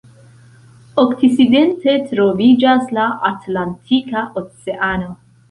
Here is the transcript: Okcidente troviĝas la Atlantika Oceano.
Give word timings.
Okcidente 1.03 1.93
troviĝas 2.13 2.89
la 2.99 3.05
Atlantika 3.31 4.27
Oceano. 4.45 5.15